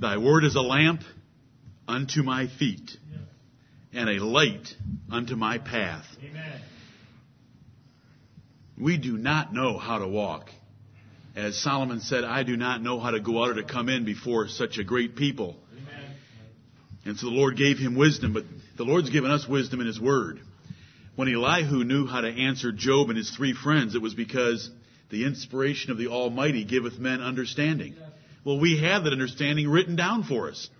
[0.00, 1.02] Thy word is a lamp
[1.88, 2.96] unto my feet
[3.92, 4.68] and a light
[5.10, 6.04] unto my path.
[6.22, 6.60] Amen.
[8.78, 10.50] We do not know how to walk.
[11.34, 14.04] As Solomon said, I do not know how to go out or to come in
[14.04, 15.56] before such a great people.
[15.72, 16.10] Amen.
[17.04, 18.44] And so the Lord gave him wisdom, but
[18.76, 20.40] the Lord's given us wisdom in His Word.
[21.16, 24.70] When Elihu knew how to answer Job and his three friends, it was because
[25.10, 27.96] the inspiration of the Almighty giveth men understanding.
[28.48, 30.70] Well, we have that understanding written down for us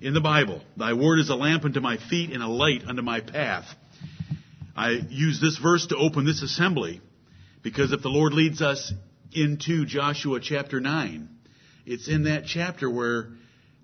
[0.00, 0.62] in the Bible.
[0.76, 3.64] Thy word is a lamp unto my feet and a light unto my path.
[4.76, 7.00] I use this verse to open this assembly
[7.64, 8.92] because if the Lord leads us
[9.32, 11.28] into Joshua chapter 9,
[11.84, 13.30] it's in that chapter where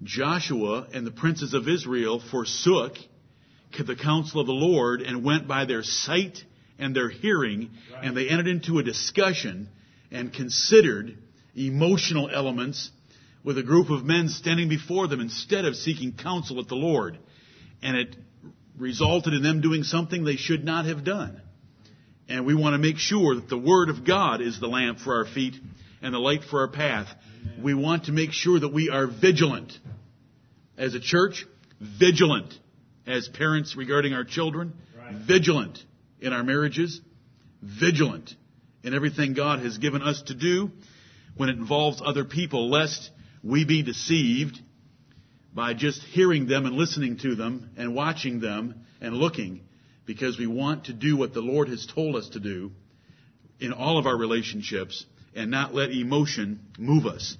[0.04, 2.92] Joshua and the princes of Israel forsook
[3.76, 6.44] the counsel of the Lord and went by their sight
[6.78, 7.70] and their hearing,
[8.04, 9.68] and they entered into a discussion
[10.12, 11.18] and considered
[11.56, 12.90] emotional elements
[13.42, 17.18] with a group of men standing before them instead of seeking counsel with the Lord.
[17.82, 18.16] And it
[18.78, 21.40] resulted in them doing something they should not have done.
[22.28, 25.18] And we want to make sure that the Word of God is the lamp for
[25.18, 25.54] our feet
[26.00, 27.08] and the light for our path.
[27.62, 29.78] We want to make sure that we are vigilant.
[30.78, 31.44] As a church,
[31.80, 32.52] vigilant.
[33.06, 35.14] As parents regarding our children, Right.
[35.14, 35.84] vigilant
[36.20, 37.02] in our marriages,
[37.62, 38.34] vigilant
[38.82, 40.72] in everything God has given us to do
[41.36, 43.10] when it involves other people, lest
[43.42, 44.58] we be deceived
[45.54, 49.60] by just hearing them and listening to them and watching them and looking
[50.06, 52.72] because we want to do what the Lord has told us to do
[53.60, 57.36] in all of our relationships and not let emotion move us.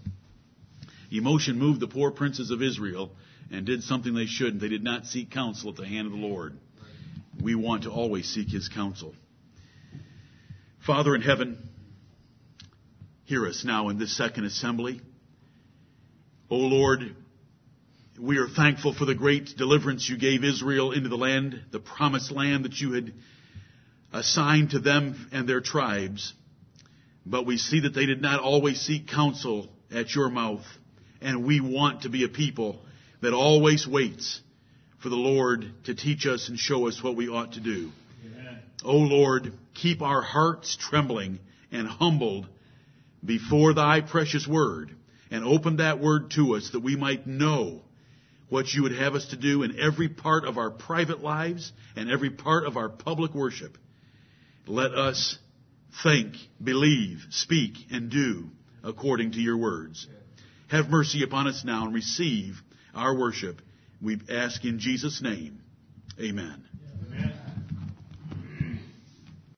[1.11, 3.11] Emotion moved the poor princes of Israel
[3.51, 4.61] and did something they shouldn't.
[4.61, 6.57] They did not seek counsel at the hand of the Lord.
[7.43, 9.15] We want to always seek His counsel.
[10.87, 11.69] Father in heaven,
[13.25, 15.01] hear us now in this second assembly.
[16.51, 17.17] O Lord,
[18.21, 22.31] we are thankful for the great deliverance you gave Israel into the land, the promised
[22.31, 23.13] land that you had
[24.13, 26.35] assigned to them and their tribes.
[27.27, 30.65] But we see that they did not always seek counsel at your mouth.
[31.23, 32.83] And we want to be a people
[33.23, 34.43] that always waits
[35.03, 37.91] for the Lord to teach us and show us what we ought to do.
[38.27, 38.59] Amen.
[38.85, 41.39] O Lord, keep our hearts trembling
[41.73, 42.47] and humbled
[43.25, 44.91] before thy precious word
[45.31, 47.83] and open that word to us that we might know
[48.49, 52.11] what you would have us to do in every part of our private lives and
[52.11, 53.79] every part of our public worship.
[54.67, 55.39] Let us
[56.03, 58.51] think, believe, speak, and do
[58.83, 60.07] according to your words.
[60.69, 62.61] Have mercy upon us now and receive
[62.95, 63.61] our worship.
[64.01, 65.61] We ask in Jesus' name.
[66.21, 66.65] Amen.